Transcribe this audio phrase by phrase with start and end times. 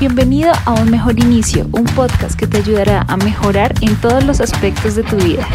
[0.00, 4.40] Bienvenido a Un Mejor Inicio, un podcast que te ayudará a mejorar en todos los
[4.40, 5.46] aspectos de tu vida.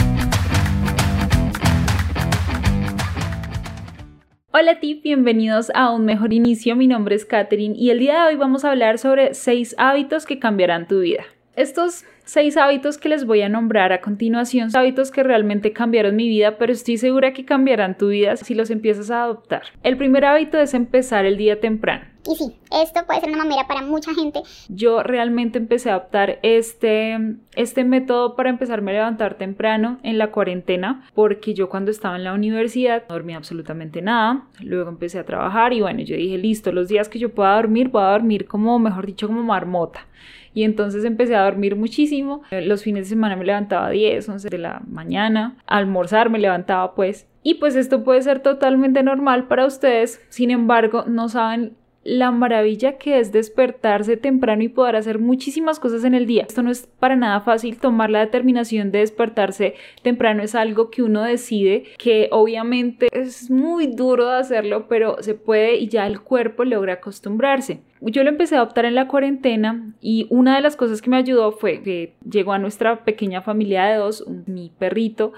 [4.54, 8.21] Hola a ti, bienvenidos a Un Mejor Inicio, mi nombre es Katherine y el día
[8.21, 11.26] de hoy vamos a hablar sobre 6 hábitos que cambiarán tu vida.
[11.58, 16.30] Estos seis hábitos que les voy a nombrar a continuación, hábitos que realmente cambiaron mi
[16.30, 19.64] vida, pero estoy segura que cambiarán tu vida si los empiezas a adoptar.
[19.84, 22.06] El primer hábito es empezar el día temprano.
[22.30, 24.43] Y sí, esto puede ser una mamera para mucha gente.
[24.68, 27.18] Yo realmente empecé a adoptar este,
[27.55, 32.23] este método para empezarme a levantar temprano en la cuarentena, porque yo cuando estaba en
[32.23, 34.45] la universidad no dormía absolutamente nada.
[34.61, 37.89] Luego empecé a trabajar y bueno, yo dije, listo, los días que yo pueda dormir,
[37.89, 40.05] voy a dormir como, mejor dicho, como marmota
[40.53, 42.41] y entonces empecé a dormir muchísimo.
[42.52, 46.95] Los fines de semana me levantaba a 10, 11 de la mañana, almorzar me levantaba
[46.95, 47.27] pues.
[47.44, 52.98] Y pues esto puede ser totalmente normal para ustedes, sin embargo no saben la maravilla
[52.98, 56.45] que es despertarse temprano y poder hacer muchísimas cosas en el día.
[56.47, 61.03] Esto no es para nada fácil, tomar la determinación de despertarse temprano es algo que
[61.03, 66.22] uno decide, que obviamente es muy duro de hacerlo, pero se puede y ya el
[66.22, 67.81] cuerpo logra acostumbrarse.
[68.02, 71.17] Yo lo empecé a adoptar en la cuarentena y una de las cosas que me
[71.17, 75.34] ayudó fue que llegó a nuestra pequeña familia de dos, mi perrito,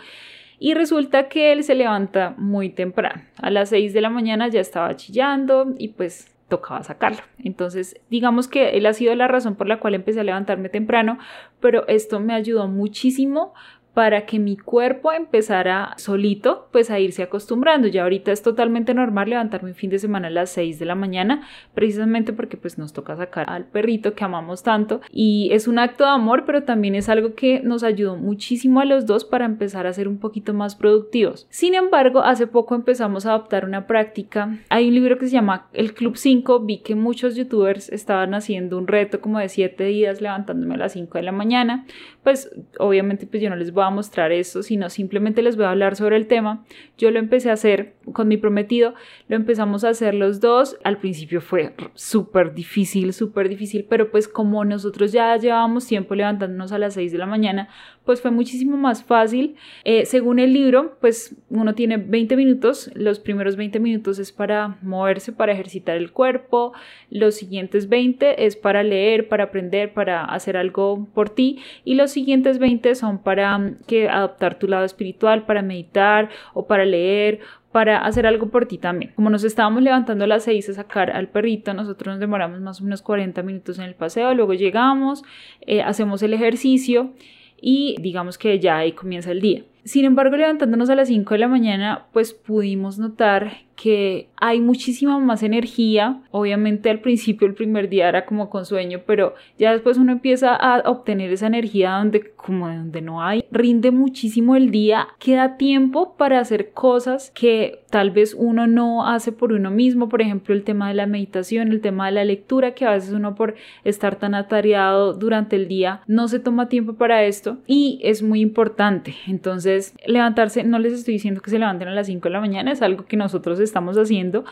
[0.60, 3.24] y resulta que él se levanta muy temprano.
[3.38, 7.22] A las 6 de la mañana ya estaba chillando y pues tocaba sacarlo.
[7.40, 11.18] Entonces, digamos que él ha sido la razón por la cual empecé a levantarme temprano,
[11.62, 13.54] pero esto me ayudó muchísimo
[13.94, 17.88] para que mi cuerpo empezara solito pues a irse acostumbrando.
[17.88, 20.96] Ya ahorita es totalmente normal levantarme un fin de semana a las 6 de la
[20.96, 25.80] mañana, precisamente porque pues nos toca sacar al perrito que amamos tanto y es un
[25.80, 29.46] acto de amor, pero también es algo que nos ayudó muchísimo a los dos para
[29.46, 31.48] empezar a ser un poquito más productivos.
[31.50, 34.58] Sin embargo, hace poco empezamos a adoptar una práctica.
[34.70, 38.78] Hay un libro que se llama El Club 5, vi que muchos youtubers estaban haciendo
[38.78, 41.86] un reto como de 7 días levantándome a las 5 de la mañana.
[42.24, 45.72] Pues obviamente pues yo no les voy a mostrar eso, sino simplemente les voy a
[45.72, 46.64] hablar sobre el tema.
[46.98, 48.94] Yo lo empecé a hacer con mi prometido,
[49.28, 50.78] lo empezamos a hacer los dos.
[50.84, 56.72] Al principio fue súper difícil, súper difícil, pero pues como nosotros ya llevábamos tiempo levantándonos
[56.72, 57.70] a las 6 de la mañana,
[58.12, 59.56] pues fue muchísimo más fácil.
[59.86, 64.78] Eh, según el libro, pues uno tiene 20 minutos, los primeros 20 minutos es para
[64.82, 66.74] moverse, para ejercitar el cuerpo,
[67.10, 72.12] los siguientes 20 es para leer, para aprender, para hacer algo por ti y los
[72.12, 77.40] siguientes 20 son para mm, que adoptar tu lado espiritual, para meditar o para leer
[77.72, 79.14] para hacer algo por ti también.
[79.16, 82.82] Como nos estábamos levantando a las 6 a sacar al perrito, nosotros nos demoramos más
[82.82, 85.24] o menos 40 minutos en el paseo, luego llegamos,
[85.62, 87.14] eh, hacemos el ejercicio
[87.62, 89.64] y digamos que ya ahí comienza el día.
[89.84, 95.18] Sin embargo, levantándonos a las 5 de la mañana, pues pudimos notar que hay muchísima
[95.18, 96.22] más energía.
[96.30, 100.56] Obviamente al principio, el primer día era como con sueño, pero ya después uno empieza
[100.56, 103.44] a obtener esa energía donde como donde no hay.
[103.52, 109.32] Rinde muchísimo el día, queda tiempo para hacer cosas que tal vez uno no hace
[109.32, 112.74] por uno mismo, por ejemplo el tema de la meditación, el tema de la lectura,
[112.74, 116.94] que a veces uno por estar tan atareado durante el día no se toma tiempo
[116.94, 119.16] para esto y es muy importante.
[119.28, 122.72] Entonces levantarse, no les estoy diciendo que se levanten a las 5 de la mañana,
[122.72, 124.44] es algo que nosotros estamos haciendo,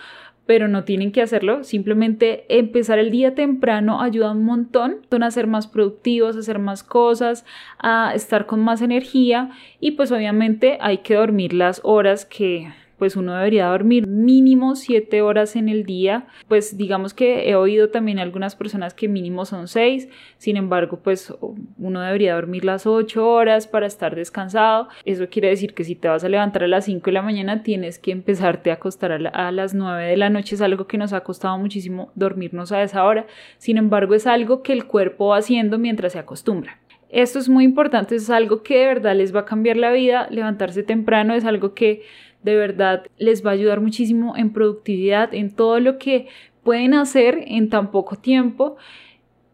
[0.45, 1.63] pero no tienen que hacerlo.
[1.63, 6.83] Simplemente empezar el día temprano ayuda un montón a ser más productivos, a hacer más
[6.83, 7.45] cosas,
[7.77, 13.15] a estar con más energía y pues obviamente hay que dormir las horas que pues
[13.15, 16.27] uno debería dormir mínimo 7 horas en el día.
[16.47, 21.33] Pues digamos que he oído también algunas personas que mínimo son 6, sin embargo pues
[21.77, 24.89] uno debería dormir las 8 horas para estar descansado.
[25.05, 27.63] Eso quiere decir que si te vas a levantar a las 5 de la mañana
[27.63, 30.55] tienes que empezarte a acostar a, las 9 de la noche.
[30.55, 33.25] Es algo que nos ha costado muchísimo dormirnos a esa hora.
[33.57, 36.79] Sin embargo es algo que el cuerpo va haciendo mientras se acostumbra.
[37.09, 40.27] Esto es muy importante, es algo que de verdad les va a cambiar la vida.
[40.29, 42.03] Levantarse temprano es algo que
[42.43, 46.27] de verdad les va a ayudar muchísimo en productividad, en todo lo que
[46.63, 48.77] pueden hacer en tan poco tiempo.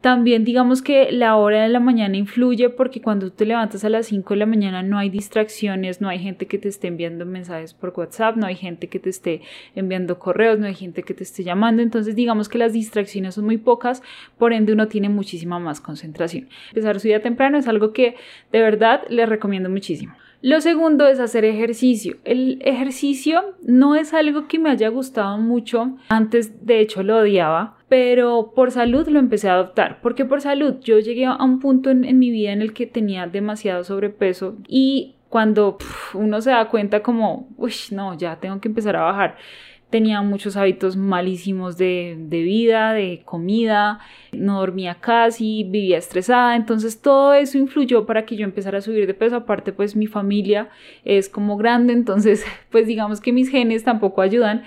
[0.06, 4.06] También digamos que la hora de la mañana influye porque cuando te levantas a las
[4.06, 7.74] 5 de la mañana no hay distracciones, no hay gente que te esté enviando mensajes
[7.74, 9.42] por WhatsApp, no hay gente que te esté
[9.74, 13.46] enviando correos, no hay gente que te esté llamando, entonces digamos que las distracciones son
[13.46, 14.04] muy pocas,
[14.38, 16.50] por ende uno tiene muchísima más concentración.
[16.70, 18.16] Empezar su día temprano es algo que
[18.52, 20.14] de verdad les recomiendo muchísimo.
[20.46, 22.18] Lo segundo es hacer ejercicio.
[22.24, 25.98] El ejercicio no es algo que me haya gustado mucho.
[26.08, 27.78] Antes, de hecho, lo odiaba.
[27.90, 30.02] Pero por salud lo empecé a adoptar.
[30.04, 30.76] porque por salud?
[30.82, 35.16] Yo llegué a un punto en, mi vida en el que tenía demasiado sobrepeso y
[35.30, 35.80] cuando
[36.14, 39.38] uno se da cuenta como, uy, no, ya tengo que empezar a bajar
[39.96, 44.00] tenía muchos hábitos malísimos de, de vida, de comida,
[44.34, 49.08] no dormía casi, vivía estresada, entonces todo eso influyó para que yo empezara a subir
[49.08, 50.68] de peso, aparte pues mi familia
[51.06, 54.64] es como grande, entonces pues digamos que mis genes tampoco ayudan,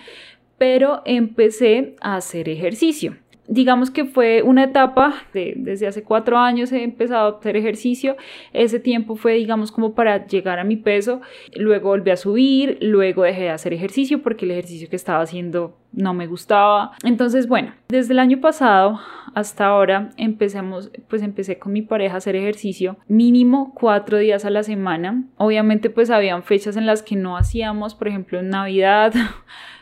[0.56, 3.14] pero empecé a hacer ejercicio
[3.48, 8.16] digamos que fue una etapa de, desde hace cuatro años he empezado a hacer ejercicio.
[8.52, 11.20] Ese tiempo fue, digamos, como para llegar a mi peso.
[11.56, 15.76] Luego volví a subir, luego dejé de hacer ejercicio porque el ejercicio que estaba haciendo
[15.92, 16.92] no me gustaba.
[17.02, 19.00] Entonces, bueno, desde el año pasado
[19.34, 24.50] hasta ahora empezamos, pues empecé con mi pareja a hacer ejercicio mínimo cuatro días a
[24.50, 25.24] la semana.
[25.36, 29.14] Obviamente, pues habían fechas en las que no hacíamos, por ejemplo, en Navidad.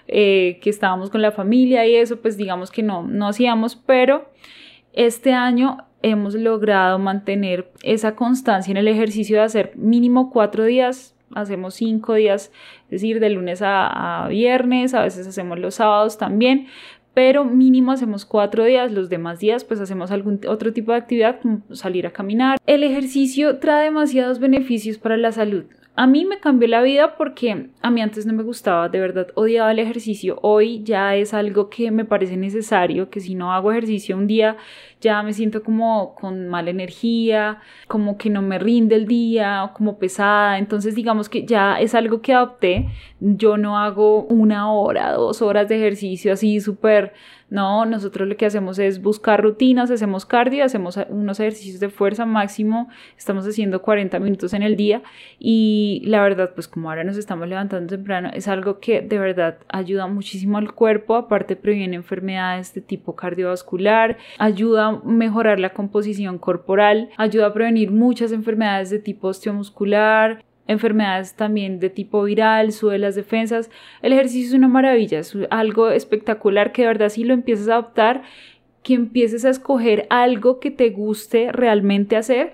[0.09, 4.31] Eh, que estábamos con la familia y eso, pues digamos que no, no hacíamos, pero
[4.93, 11.17] este año hemos logrado mantener esa constancia en el ejercicio de hacer mínimo cuatro días,
[11.35, 12.53] hacemos cinco días,
[12.85, 16.69] es decir, de lunes a, viernes, a veces hacemos los sábados también,
[17.13, 21.41] pero mínimo hacemos cuatro días, los demás días pues hacemos algún otro tipo de actividad
[21.41, 22.59] como salir a caminar.
[22.67, 25.65] El ejercicio trae demasiados beneficios para la salud.
[25.99, 29.29] A mí me cambió la vida porque a mí antes no me gustaba, de verdad
[29.35, 30.39] odiaba el ejercicio.
[30.43, 34.59] Hoy ya es algo que me parece necesario, que si no hago ejercicio un día
[35.01, 37.59] ya me siento como con mala energía,
[37.89, 40.59] como que no me rinde el día, como pesada.
[40.59, 42.89] Entonces digamos que ya es algo que adopté.
[43.21, 47.13] Yo no hago una hora, dos horas de ejercicio así súper
[47.49, 52.27] no, nosotros lo que hacemos es buscar rutinas, hacemos cardio, hacemos unos ejercicios de fuerza
[52.27, 55.03] máximo, estamos haciendo 40 minutos en el día
[55.39, 59.59] y la verdad, pues como ahora nos estamos levantando temprano, es algo que de verdad
[59.69, 67.11] ayuda muchísimo al cuerpo, aparte previene enfermedades de tipo cardiovascular, ayuda mejorar la composición corporal,
[67.17, 73.15] ayuda a prevenir muchas enfermedades de tipo osteomuscular, enfermedades también de tipo viral, sube las
[73.15, 73.71] defensas.
[74.03, 77.75] El ejercicio es una maravilla, es algo espectacular que de verdad si lo empiezas a
[77.75, 78.23] adoptar,
[78.83, 82.53] que empieces a escoger algo que te guste realmente hacer.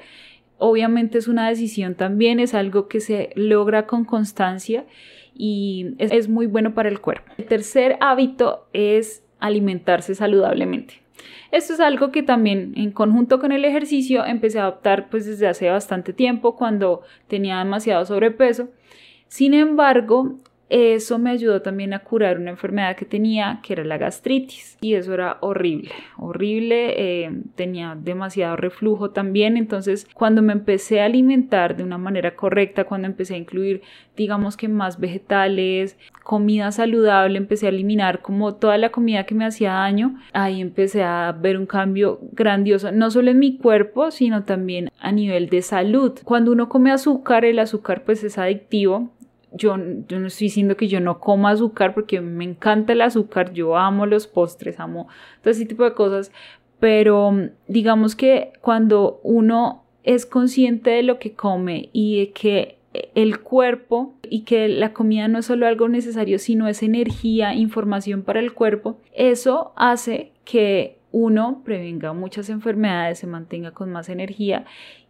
[0.59, 4.87] Obviamente es una decisión también, es algo que se logra con constancia
[5.35, 7.33] y es muy bueno para el cuerpo.
[7.37, 11.02] El tercer hábito es alimentarse saludablemente.
[11.51, 15.49] Esto es algo que también en conjunto con el ejercicio empecé a adoptar pues desde
[15.49, 18.69] hace bastante tiempo cuando tenía demasiado sobrepeso.
[19.29, 20.39] Sin embargo,
[20.73, 24.79] eso me ayudó también a curar una enfermedad que tenía, que era la gastritis.
[24.81, 26.95] Y eso era horrible, horrible.
[26.97, 29.59] Eh, tenía demasiado reflujo también.
[29.59, 33.83] Entonces, cuando me empecé a alimentar de una manera correcta, cuando empecé a incluir,
[34.17, 39.45] digamos que más vegetales, comida saludable, empecé a eliminar como toda la comida que me
[39.45, 44.45] hacía daño, ahí empecé a ver un cambio grandioso, no solo en mi cuerpo, sino
[44.45, 46.19] también a nivel de salud.
[46.25, 49.11] Cuando uno come azúcar, el azúcar pues es adictivo,
[49.55, 49.77] yo,
[50.09, 53.77] yo, no estoy diciendo que yo no coma azúcar porque me encanta el azúcar, yo
[53.77, 55.09] amo los postres, amo
[55.41, 56.33] todo ese tipo de cosas,
[56.81, 62.79] pero mm, digamos que cuando uno es consciente de lo que come y de que
[63.15, 68.23] el cuerpo y que la comida no es solo algo necesario, sino es energía, información
[68.23, 74.65] para el cuerpo, eso hace que uno prevenga muchas enfermedades, se mantenga con más energía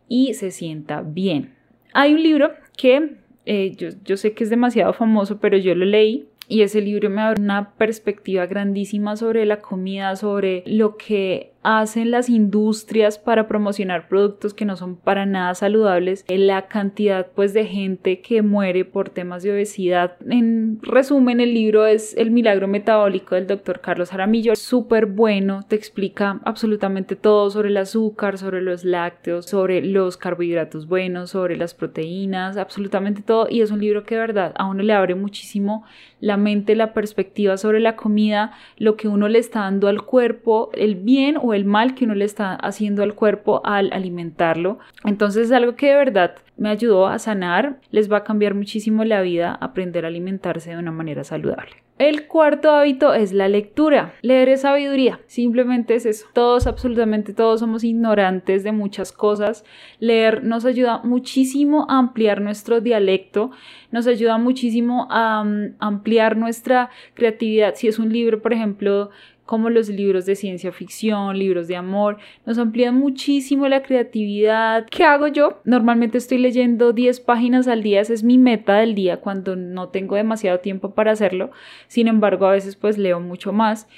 [0.08, 1.54] y se sienta bien.
[1.94, 3.16] Hay un libro que
[3.46, 7.08] eh, yo, yo sé que es demasiado famoso, pero yo lo leí y ese libro
[7.08, 13.46] me abre una perspectiva grandísima sobre la comida, sobre lo que hacen las industrias para
[13.46, 18.84] promocionar productos que no son para nada saludables, la cantidad pues de gente que muere
[18.84, 20.16] por temas de obesidad.
[20.28, 25.76] En resumen, el libro es El milagro metabólico del doctor Carlos Jaramillo, súper bueno, te
[25.76, 31.74] explica absolutamente todo sobre el azúcar, sobre los lácteos, sobre los carbohidratos buenos, sobre las
[31.74, 35.84] proteínas, absolutamente todo y es un libro que de verdad a uno le abre muchísimo
[36.20, 40.70] la mente, la perspectiva sobre la comida, lo que uno le está dando al cuerpo,
[40.74, 44.78] el bien o el mal que uno le está haciendo al cuerpo al alimentarlo.
[45.04, 49.04] Entonces es algo que de verdad me ayudó a sanar, les va a cambiar muchísimo
[49.04, 51.82] la vida aprender a alimentarse de una manera saludable.
[51.98, 54.14] El cuarto hábito es la lectura.
[54.22, 56.26] Leer es sabiduría, simplemente es eso.
[56.32, 59.64] Todos, absolutamente todos somos ignorantes de muchas cosas.
[60.00, 63.52] Leer nos ayuda muchísimo a ampliar nuestro dialecto,
[63.92, 67.74] nos ayuda muchísimo a mm, ampliar nuestra creatividad.
[67.76, 69.10] Si es un libro, por ejemplo,
[69.46, 74.86] como los libros de ciencia ficción, libros de amor, nos amplían muchísimo la creatividad.
[74.90, 75.60] ¿Qué hago yo?
[75.64, 79.88] Normalmente estoy leyendo 10 páginas al día, esa es mi meta del día cuando no
[79.88, 81.50] tengo demasiado tiempo para hacerlo.
[81.88, 83.88] Sin embargo, a veces pues leo mucho más.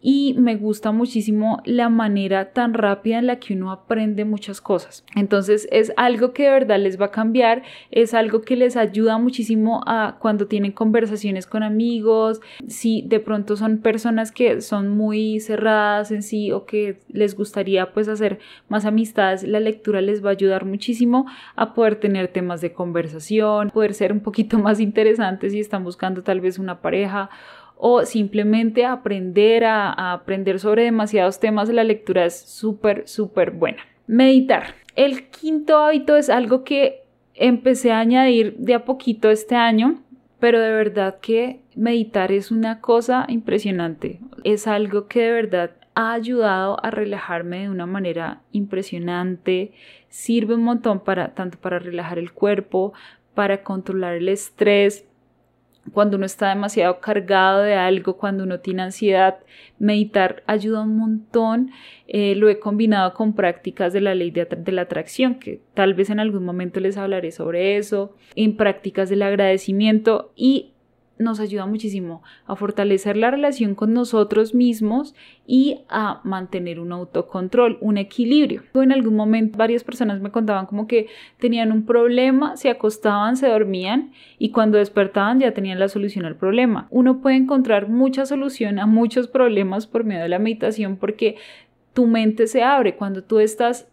[0.00, 5.04] Y me gusta muchísimo la manera tan rápida en la que uno aprende muchas cosas.
[5.16, 9.18] Entonces es algo que de verdad les va a cambiar, es algo que les ayuda
[9.18, 15.40] muchísimo a cuando tienen conversaciones con amigos, si de pronto son personas que son muy
[15.40, 18.38] cerradas en sí o que les gustaría pues hacer
[18.68, 21.26] más amistades, la lectura les va a ayudar muchísimo
[21.56, 26.22] a poder tener temas de conversación, poder ser un poquito más interesantes si están buscando
[26.22, 27.30] tal vez una pareja
[27.78, 33.78] o simplemente aprender a, aprender sobre demasiados temas, la lectura es súper, súper buena.
[34.06, 34.74] Meditar.
[34.96, 37.04] El quinto hábito es algo que
[37.34, 40.02] empecé a añadir de a poquito este año,
[40.40, 44.18] pero de verdad que meditar es una cosa impresionante.
[44.42, 49.72] Es algo que de verdad ha ayudado a relajarme de una manera impresionante.
[50.08, 52.92] Sirve un montón para tanto para relajar el cuerpo,
[53.34, 55.07] para controlar el estrés,
[55.90, 59.38] cuando uno está demasiado cargado de algo, cuando uno tiene ansiedad,
[59.78, 61.70] meditar ayuda un montón.
[62.06, 65.94] Eh, lo he combinado con prácticas de la ley de, de, la atracción, que tal
[65.94, 70.72] vez en algún momento les hablaré sobre eso, en prácticas del agradecimiento y
[71.18, 75.14] nos ayuda muchísimo a fortalecer la relación con nosotros mismos
[75.46, 78.62] y a mantener un autocontrol, un equilibrio.
[78.74, 81.08] En algún momento varias personas me contaban como que
[81.38, 86.36] tenían un problema, se acostaban, se dormían y cuando despertaban ya tenían la solución al
[86.36, 86.86] problema.
[86.90, 91.36] Uno puede encontrar mucha solución a muchos problemas por medio de la meditación porque
[91.92, 93.88] tu mente se abre cuando tú estás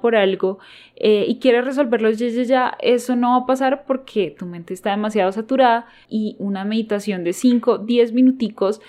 [0.00, 0.58] por algo
[0.96, 4.74] eh, y quieres resolverlo ya, ya, ya, eso no va a pasar porque tu mente
[4.74, 8.80] está demasiado saturada y una meditación de 5, 10 minuticos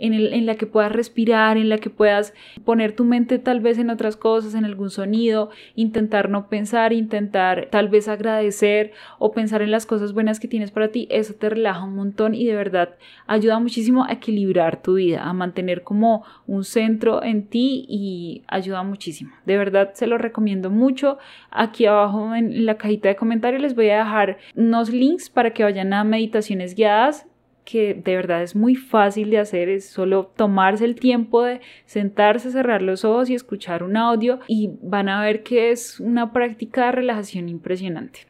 [0.00, 3.90] en, la que puedas respirar, en la que puedas poner tu mente tal vez en
[3.90, 9.70] otras cosas, en algún sonido, intentar no pensar, intentar tal vez agradecer o pensar en
[9.70, 12.96] las cosas buenas que tienes para ti, eso te relaja un montón y de verdad
[13.26, 18.82] ayuda muchísimo a equilibrar tu vida, a mantener como un centro en ti y ayuda
[18.82, 19.32] muchísimo.
[19.46, 21.18] De verdad se lo recomiendo mucho.
[21.50, 25.64] Aquí abajo en la cajita de comentarios les voy a dejar unos links para que
[25.64, 27.26] vayan a meditaciones guiadas
[27.70, 32.50] que de verdad es muy fácil de hacer, es solo tomarse el tiempo de sentarse,
[32.50, 36.86] cerrar los ojos y escuchar un audio y van a ver que es una práctica
[36.86, 38.26] de relajación impresionante.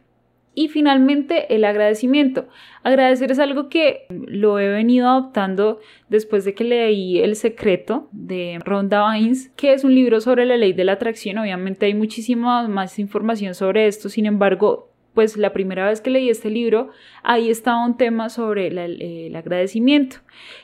[0.52, 2.48] Y finalmente el agradecimiento.
[2.82, 5.78] Agradecer es algo que lo he venido adoptando
[6.08, 10.56] después de que leí El secreto de Rhonda Vines, que es un libro sobre la
[10.56, 11.38] ley de la atracción.
[11.38, 16.30] Obviamente hay muchísima más información sobre esto, sin embargo pues la primera vez que leí
[16.30, 16.90] este libro,
[17.22, 20.18] ahí estaba un tema sobre el agradecimiento.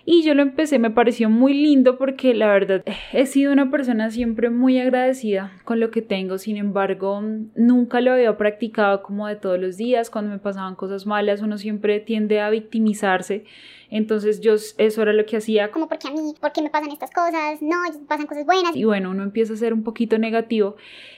[0.04, 4.10] Y yo lo empecé, me pareció muy lindo porque la verdad he sido una persona
[4.10, 7.20] siempre muy agradecida con lo que tengo, sin embargo,
[7.54, 11.58] nunca lo había practicado como de todos los días, cuando me pasaban cosas malas, uno
[11.58, 13.44] siempre tiende a victimizarse.
[13.90, 15.70] Entonces yo eso era lo que hacía.
[15.70, 17.76] Como porque a mí, porque me pasan estas cosas, no,
[18.06, 18.74] pasan cosas buenas.
[18.74, 20.76] Y bueno, uno empieza a ser un poquito negativo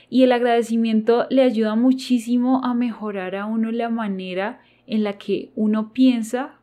[0.09, 5.51] y el agradecimiento le ayuda muchísimo a mejorar a uno la manera en la que
[5.55, 6.55] uno piensa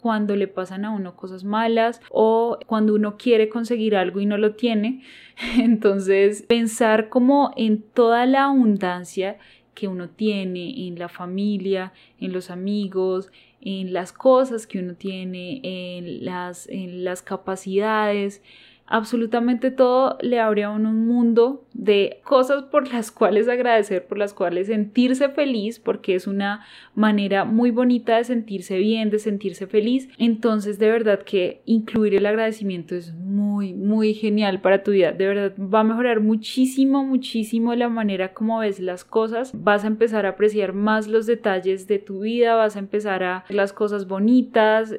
[0.00, 4.38] cuando le pasan a uno cosas malas o cuando uno quiere conseguir algo y no
[4.38, 5.02] lo tiene.
[5.58, 9.38] Entonces, pensar como en toda la abundancia
[9.74, 15.60] que uno tiene en la familia, en los amigos, en las cosas que uno tiene,
[15.62, 18.42] en las, en las capacidades,
[18.90, 24.18] absolutamente todo le abre a uno un mundo de cosas por las cuales agradecer, por
[24.18, 29.66] las cuales sentirse feliz, porque es una manera muy bonita de sentirse bien, de sentirse
[29.66, 30.08] feliz.
[30.18, 35.12] Entonces, de verdad que incluir el agradecimiento es muy, muy genial para tu vida.
[35.12, 39.52] De verdad va a mejorar muchísimo, muchísimo la manera como ves las cosas.
[39.54, 43.44] Vas a empezar a apreciar más los detalles de tu vida, vas a empezar a
[43.48, 44.96] ver las cosas bonitas,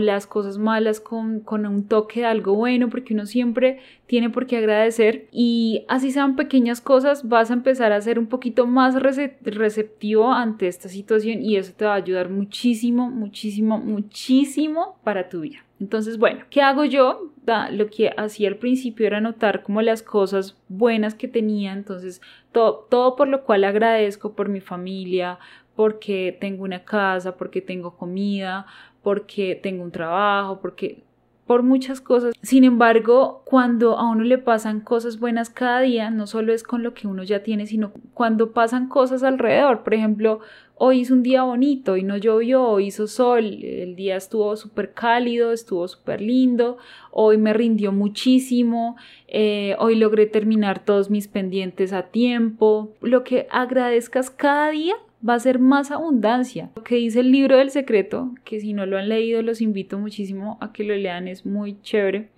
[0.00, 4.46] las cosas malas con, con, un toque de algo bueno, porque uno siempre tiene por
[4.46, 8.94] qué agradecer y así sean pequeñas cosas, vas a empezar a ser un poquito más
[8.94, 15.40] receptivo ante esta situación y eso te va a ayudar muchísimo, muchísimo, muchísimo para tu
[15.40, 15.64] vida.
[15.80, 17.30] Entonces, bueno, ¿qué hago yo?
[17.72, 22.20] lo que hacía al principio era notar como las cosas buenas que tenía, entonces
[22.52, 25.40] todo, todo por lo cual agradezco por mi familia,
[25.74, 28.66] porque tengo una casa, porque tengo comida,
[29.02, 31.02] porque tengo un trabajo, porque
[31.50, 32.32] por muchas cosas.
[32.42, 36.84] Sin embargo, cuando a uno le pasan cosas buenas cada día, no solo es con
[36.84, 39.82] lo que uno ya tiene, sino cuando pasan cosas alrededor.
[39.82, 40.38] Por ejemplo,
[40.76, 44.92] hoy hizo un día bonito y no llovió, hoy hizo sol, el día estuvo súper
[44.92, 46.78] cálido, estuvo súper lindo,
[47.10, 48.94] hoy me rindió muchísimo,
[49.26, 52.94] eh, hoy logré terminar todos mis pendientes a tiempo.
[53.00, 54.94] Lo que agradezcas cada día
[55.26, 56.70] va a ser más abundancia.
[56.76, 59.98] Lo que dice el libro del secreto, que si no lo han leído los invito
[59.98, 62.28] muchísimo a que lo lean, es muy chévere.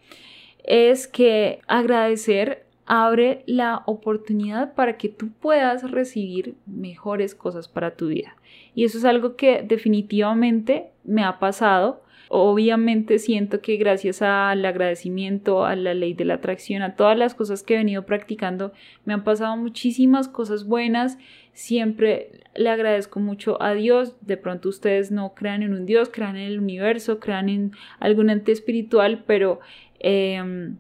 [0.65, 8.09] es que agradecer abre la oportunidad para que tú puedas recibir mejores cosas para tu
[8.09, 8.37] vida.
[8.75, 12.02] Y eso es algo que definitivamente me ha pasado.
[12.35, 17.35] Obviamente siento que gracias al agradecimiento, a la ley de la atracción, a todas las
[17.35, 18.73] cosas que he venido practicando,
[19.05, 21.19] me han pasado muchísimas cosas buenas.
[21.53, 24.17] Siempre le agradezco mucho a Dios.
[24.23, 28.31] De pronto ustedes no crean en un Dios, crean en el universo, crean en algún
[28.31, 29.61] ente espiritual, pero...
[29.99, 30.79] Em,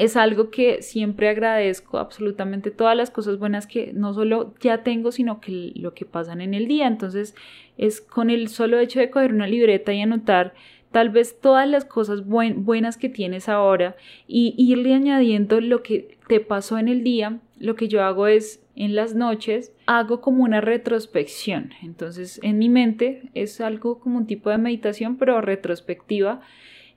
[0.00, 5.12] es algo que siempre agradezco absolutamente todas las cosas buenas que no solo ya tengo,
[5.12, 6.86] sino que lo que pasan en el día.
[6.86, 7.34] Entonces
[7.76, 10.54] es con el solo hecho de coger una libreta y anotar
[10.90, 13.94] tal vez todas las cosas buenas que tienes ahora
[14.26, 17.38] y irle añadiendo lo que te pasó en el día.
[17.58, 21.72] Lo que yo hago es en las noches hago como una retrospección.
[21.82, 26.40] Entonces en mi mente es algo como un tipo de meditación pero retrospectiva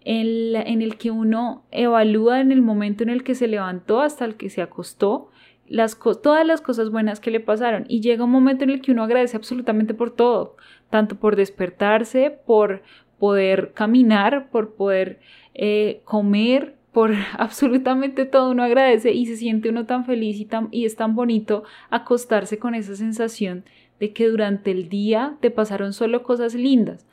[0.05, 4.35] en, el que uno evalúa en el momento en el que se levantó hasta el
[4.35, 5.29] que se acostó,
[5.67, 8.91] las todas las cosas buenas que le pasaron y llega un momento en el que
[8.91, 10.57] uno agradece absolutamente por todo,
[10.89, 12.83] tanto por despertarse, por
[13.17, 15.19] poder caminar, por poder
[15.53, 20.67] eh, comer, por absolutamente todo uno agradece y se siente uno tan feliz y, tan,
[20.71, 23.63] y es tan bonito acostarse con esa sensación
[23.99, 27.05] de que durante el día te pasaron solo cosas lindas.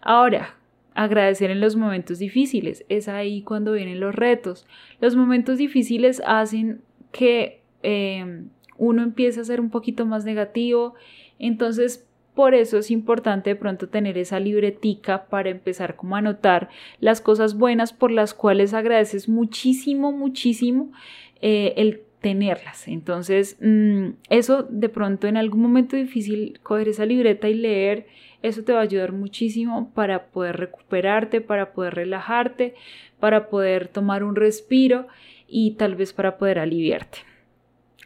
[0.00, 0.54] Ahora,
[1.04, 2.84] agradecer en los momentos difíciles.
[2.90, 4.66] Es ahí cuando vienen los retos.
[5.00, 10.94] Los momentos difíciles hacen que em, uno empiece a ser un poquito más negativo.
[11.38, 16.68] Entonces, por eso es importante de pronto tener esa libretica para empezar como a anotar
[17.00, 20.92] las cosas buenas por las cuales agradeces muchísimo, muchísimo
[21.40, 22.88] eh, el tenerlas.
[22.88, 28.06] Entonces, mm, eso de pronto en algún momento difícil, coger esa libreta y leer
[28.42, 32.74] eso te va a ayudar muchísimo para poder recuperarte, para poder relajarte,
[33.18, 35.06] para poder tomar un respiro
[35.46, 37.18] y tal vez para poder aliviarte.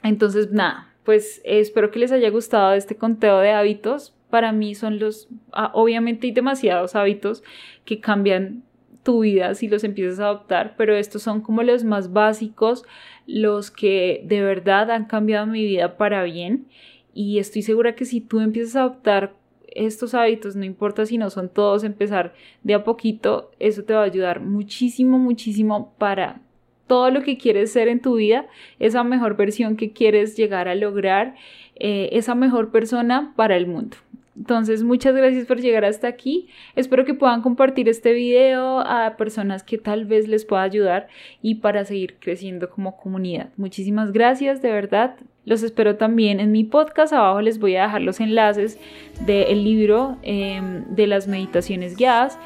[0.02, 4.14] Entonces, nada, pues espero que les haya gustado este conteo de hábitos.
[4.30, 7.44] Para mí son los, ah, obviamente hay demasiados hábitos
[7.84, 8.62] que cambian
[9.02, 12.84] tu vida si los empiezas a adoptar, pero estos son como los más básicos,
[13.26, 16.66] los que de verdad han cambiado mi vida para bien.
[17.12, 19.34] Y estoy segura que si tú empiezas a adoptar
[19.74, 24.00] estos hábitos, no importa si no son todos, empezar de a poquito, eso te va
[24.00, 26.40] a ayudar muchísimo, muchísimo para
[26.86, 28.46] todo lo que quieres ser en tu vida,
[28.78, 31.34] esa mejor versión que quieres llegar a lograr,
[31.76, 33.96] eh, esa mejor persona para el mundo.
[34.36, 36.48] Entonces, muchas gracias por llegar hasta aquí.
[36.74, 41.08] Espero que puedan compartir este video a personas que tal vez les pueda ayudar
[41.40, 43.50] y para seguir creciendo como comunidad.
[43.56, 45.16] Muchísimas gracias, de verdad.
[45.44, 47.12] Los espero también en mi podcast.
[47.12, 48.78] Abajo les voy a dejar los enlaces
[49.26, 52.38] del libro em, de las meditaciones guiadas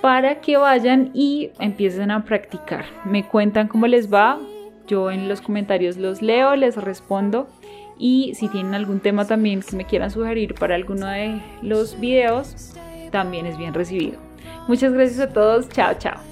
[0.00, 2.84] para que vayan y empiecen a practicar.
[3.04, 4.38] Me cuentan cómo les va.
[4.86, 7.48] Yo en los comentarios los leo, les respondo
[7.98, 12.74] y si tienen algún tema también que me quieran sugerir para alguno de los videos,
[13.10, 14.18] también es bien recibido.
[14.68, 15.68] Muchas gracias a todos.
[15.68, 16.27] Chao, chao.